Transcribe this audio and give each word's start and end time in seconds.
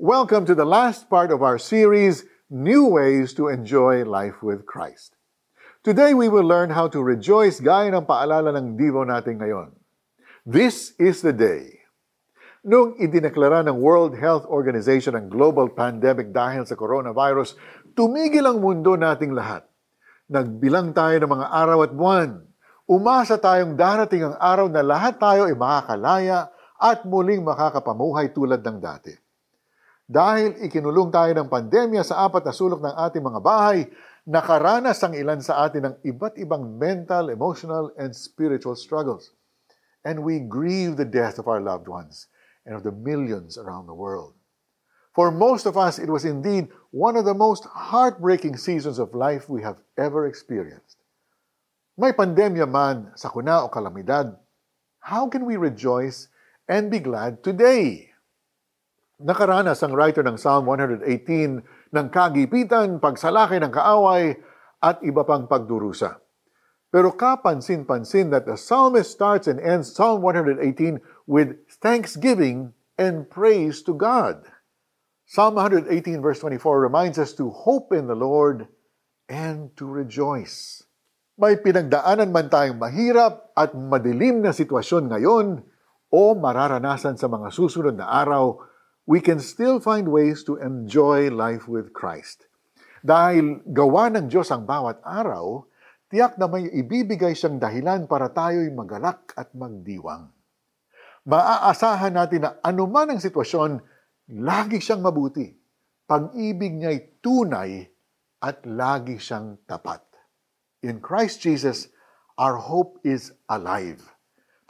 Welcome 0.00 0.48
to 0.48 0.56
the 0.56 0.64
last 0.64 1.12
part 1.12 1.28
of 1.28 1.44
our 1.44 1.60
series, 1.60 2.24
New 2.48 2.88
Ways 2.88 3.36
to 3.36 3.52
Enjoy 3.52 4.00
Life 4.00 4.40
with 4.40 4.64
Christ. 4.64 5.20
Today 5.84 6.16
we 6.16 6.24
will 6.24 6.48
learn 6.48 6.72
how 6.72 6.88
to 6.88 7.04
rejoice 7.04 7.60
gaya 7.60 7.92
ng 7.92 8.08
paalala 8.08 8.48
ng 8.56 8.80
Divo 8.80 9.04
natin 9.04 9.36
ngayon. 9.36 9.76
This 10.48 10.96
is 10.96 11.20
the 11.20 11.36
day. 11.36 11.84
Noong 12.64 12.96
idineklara 12.96 13.60
ng 13.68 13.76
World 13.76 14.16
Health 14.16 14.48
Organization 14.48 15.20
ang 15.20 15.28
global 15.28 15.68
pandemic 15.68 16.32
dahil 16.32 16.64
sa 16.64 16.80
coronavirus, 16.80 17.60
tumigil 17.92 18.48
ang 18.48 18.56
mundo 18.56 18.96
nating 18.96 19.36
lahat. 19.36 19.68
Nagbilang 20.32 20.96
tayo 20.96 21.20
ng 21.20 21.28
mga 21.28 21.46
araw 21.52 21.84
at 21.84 21.92
buwan. 21.92 22.40
Umasa 22.88 23.36
tayong 23.36 23.76
darating 23.76 24.24
ang 24.24 24.40
araw 24.40 24.64
na 24.72 24.80
lahat 24.80 25.20
tayo 25.20 25.44
ay 25.44 25.52
makakalaya 25.52 26.48
at 26.80 27.04
muling 27.04 27.44
makakapamuhay 27.44 28.32
tulad 28.32 28.64
ng 28.64 28.80
dati. 28.80 29.12
Dahil 30.10 30.58
ikinulong 30.58 31.14
tayo 31.14 31.30
ng 31.38 31.46
pandemya 31.46 32.02
sa 32.02 32.26
apat 32.26 32.42
na 32.42 32.50
sulok 32.50 32.82
ng 32.82 32.98
ating 32.98 33.22
mga 33.22 33.38
bahay, 33.38 33.86
nakaranas 34.26 34.98
ang 35.06 35.14
ilan 35.14 35.38
sa 35.38 35.62
atin 35.62 35.86
ng 35.86 35.94
iba't 36.02 36.34
ibang 36.34 36.66
mental, 36.82 37.30
emotional, 37.30 37.94
and 37.94 38.10
spiritual 38.10 38.74
struggles. 38.74 39.30
And 40.02 40.26
we 40.26 40.42
grieve 40.42 40.98
the 40.98 41.06
death 41.06 41.38
of 41.38 41.46
our 41.46 41.62
loved 41.62 41.86
ones 41.86 42.26
and 42.66 42.74
of 42.74 42.82
the 42.82 42.90
millions 42.90 43.54
around 43.54 43.86
the 43.86 43.94
world. 43.94 44.34
For 45.14 45.30
most 45.30 45.62
of 45.70 45.78
us, 45.78 46.02
it 46.02 46.10
was 46.10 46.26
indeed 46.26 46.74
one 46.90 47.14
of 47.14 47.22
the 47.22 47.38
most 47.38 47.62
heartbreaking 47.70 48.58
seasons 48.58 48.98
of 48.98 49.14
life 49.14 49.46
we 49.46 49.62
have 49.62 49.78
ever 49.94 50.26
experienced. 50.26 50.98
May 51.94 52.10
pandemya 52.10 52.66
man, 52.66 53.14
sakuna 53.14 53.62
o 53.62 53.70
kalamidad, 53.70 54.34
how 55.06 55.30
can 55.30 55.46
we 55.46 55.54
rejoice 55.54 56.26
and 56.66 56.90
be 56.90 56.98
glad 56.98 57.46
today? 57.46 58.09
Nakaranas 59.20 59.84
ang 59.84 59.92
writer 59.92 60.24
ng 60.24 60.40
Psalm 60.40 60.64
118 60.64 61.04
ng 61.92 62.06
kagipitan, 62.08 62.96
pagsalaki 62.96 63.60
ng 63.60 63.68
kaaway, 63.68 64.32
at 64.80 64.96
iba 65.04 65.28
pang 65.28 65.44
pagdurusa. 65.44 66.24
Pero 66.88 67.12
kapansin-pansin 67.12 68.32
that 68.32 68.48
the 68.48 68.56
psalmist 68.56 69.12
starts 69.12 69.44
and 69.44 69.60
ends 69.60 69.92
Psalm 69.92 70.24
118 70.24 71.04
with 71.28 71.60
thanksgiving 71.84 72.72
and 72.96 73.28
praise 73.28 73.84
to 73.84 73.92
God. 73.92 74.42
Psalm 75.28 75.60
118 75.60 75.92
verse 76.24 76.40
24 76.40 76.80
reminds 76.80 77.20
us 77.20 77.36
to 77.36 77.52
hope 77.52 77.92
in 77.92 78.08
the 78.08 78.16
Lord 78.16 78.66
and 79.28 79.70
to 79.76 79.84
rejoice. 79.84 80.82
May 81.36 81.60
pinagdaanan 81.60 82.32
man 82.32 82.48
tayong 82.48 82.80
mahirap 82.80 83.52
at 83.52 83.76
madilim 83.76 84.42
na 84.42 84.56
sitwasyon 84.56 85.12
ngayon 85.12 85.62
o 86.10 86.34
mararanasan 86.34 87.14
sa 87.14 87.30
mga 87.30 87.54
susunod 87.54 87.94
na 87.94 88.10
araw, 88.10 88.69
we 89.10 89.18
can 89.18 89.42
still 89.42 89.82
find 89.82 90.06
ways 90.06 90.46
to 90.46 90.54
enjoy 90.62 91.26
life 91.34 91.66
with 91.66 91.90
Christ. 91.90 92.46
Dahil 93.02 93.66
gawa 93.66 94.06
ng 94.14 94.30
Diyos 94.30 94.54
ang 94.54 94.70
bawat 94.70 95.02
araw, 95.02 95.66
tiyak 96.06 96.38
na 96.38 96.46
may 96.46 96.70
ibibigay 96.70 97.34
siyang 97.34 97.58
dahilan 97.58 98.06
para 98.06 98.30
tayo'y 98.30 98.70
magalak 98.70 99.34
at 99.34 99.50
magdiwang. 99.50 100.30
Maaasahan 101.26 102.14
natin 102.14 102.46
na 102.46 102.62
anuman 102.62 103.10
ang 103.10 103.18
sitwasyon, 103.18 103.82
lagi 104.38 104.78
siyang 104.78 105.02
mabuti. 105.02 105.58
Pag-ibig 106.06 106.78
niya'y 106.78 107.18
tunay 107.18 107.82
at 108.46 108.62
lagi 108.62 109.18
siyang 109.18 109.58
tapat. 109.66 110.06
In 110.86 111.02
Christ 111.02 111.42
Jesus, 111.42 111.90
our 112.38 112.54
hope 112.62 113.02
is 113.02 113.34
alive. 113.50 113.98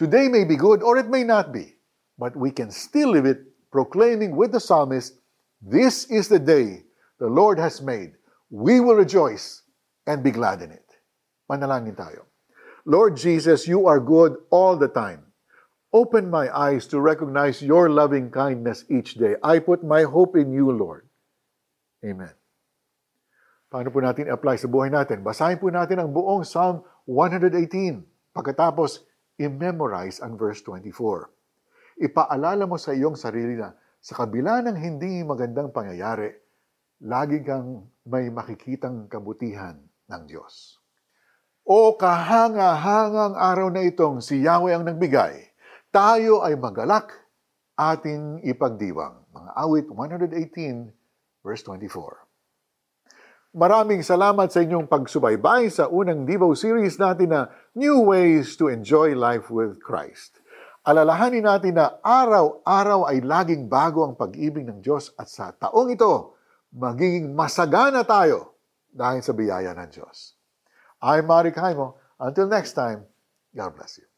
Today 0.00 0.32
may 0.32 0.48
be 0.48 0.56
good 0.56 0.80
or 0.80 0.96
it 0.96 1.12
may 1.12 1.28
not 1.28 1.52
be, 1.52 1.76
but 2.16 2.32
we 2.32 2.48
can 2.48 2.72
still 2.72 3.12
live 3.12 3.28
it 3.28 3.49
proclaiming 3.70 4.36
with 4.36 4.52
the 4.52 4.60
psalmist, 4.60 5.20
This 5.60 6.08
is 6.08 6.32
the 6.32 6.40
day 6.40 6.88
the 7.20 7.28
Lord 7.28 7.60
has 7.60 7.84
made. 7.84 8.16
We 8.48 8.80
will 8.80 8.96
rejoice 8.96 9.60
and 10.08 10.24
be 10.24 10.32
glad 10.32 10.64
in 10.64 10.72
it. 10.72 10.88
Manalangin 11.52 11.92
tayo. 11.92 12.24
Lord 12.88 13.20
Jesus, 13.20 13.68
you 13.68 13.84
are 13.84 14.00
good 14.00 14.40
all 14.48 14.80
the 14.80 14.88
time. 14.88 15.28
Open 15.92 16.32
my 16.32 16.48
eyes 16.48 16.88
to 16.88 16.96
recognize 16.96 17.60
your 17.60 17.92
loving 17.92 18.32
kindness 18.32 18.88
each 18.88 19.20
day. 19.20 19.36
I 19.44 19.60
put 19.60 19.84
my 19.84 20.08
hope 20.08 20.32
in 20.32 20.48
you, 20.48 20.72
Lord. 20.72 21.04
Amen. 22.00 22.32
Paano 23.68 23.92
po 23.92 24.00
natin 24.00 24.32
apply 24.32 24.56
sa 24.56 24.66
buhay 24.70 24.88
natin? 24.88 25.20
Basahin 25.20 25.60
po 25.60 25.68
natin 25.68 26.00
ang 26.00 26.08
buong 26.08 26.48
Psalm 26.48 26.80
118. 27.04 28.32
Pagkatapos, 28.32 29.04
i-memorize 29.36 30.24
ang 30.24 30.40
verse 30.40 30.64
24 30.64 31.39
ipaalala 32.00 32.64
mo 32.64 32.80
sa 32.80 32.96
iyong 32.96 33.14
sarili 33.14 33.60
na 33.60 33.76
sa 34.00 34.24
kabila 34.24 34.64
ng 34.64 34.76
hindi 34.80 35.20
magandang 35.20 35.68
pangyayari, 35.68 36.32
lagi 37.04 37.44
kang 37.44 37.84
may 38.08 38.32
makikitang 38.32 39.04
kabutihan 39.12 39.76
ng 40.08 40.22
Diyos. 40.24 40.80
O 41.68 42.00
kahanga-hangang 42.00 43.36
araw 43.36 43.68
na 43.68 43.84
itong 43.84 44.24
si 44.24 44.40
Yahweh 44.40 44.72
ang 44.72 44.88
nagbigay, 44.88 45.52
tayo 45.92 46.40
ay 46.40 46.56
magalak 46.56 47.12
ating 47.76 48.40
ipagdiwang. 48.48 49.20
Mga 49.36 49.50
awit 49.60 49.86
118 49.92 51.44
verse 51.44 51.62
24. 51.68 52.24
Maraming 53.52 54.00
salamat 54.00 54.48
sa 54.48 54.64
inyong 54.64 54.88
pagsubaybay 54.88 55.68
sa 55.68 55.92
unang 55.92 56.24
Devo 56.24 56.48
series 56.56 56.96
natin 56.96 57.28
na 57.28 57.52
New 57.76 58.08
Ways 58.08 58.56
to 58.56 58.72
Enjoy 58.72 59.12
Life 59.12 59.52
with 59.52 59.76
Christ 59.84 60.39
alalahanin 60.84 61.44
natin 61.44 61.76
na 61.76 62.00
araw-araw 62.02 63.08
ay 63.08 63.22
laging 63.22 63.70
bago 63.70 64.04
ang 64.04 64.18
pag-ibig 64.18 64.66
ng 64.66 64.82
Diyos 64.82 65.14
at 65.14 65.28
sa 65.30 65.54
taong 65.54 65.92
ito, 65.94 66.36
magiging 66.74 67.32
masagana 67.32 68.02
tayo 68.02 68.58
dahil 68.90 69.22
sa 69.22 69.32
biyaya 69.32 69.70
ng 69.76 69.90
Diyos. 69.90 70.34
I'm 71.00 71.24
Mari 71.24 71.54
Kaimo. 71.54 71.96
Until 72.20 72.50
next 72.50 72.76
time, 72.76 73.08
God 73.56 73.72
bless 73.72 73.96
you. 73.96 74.09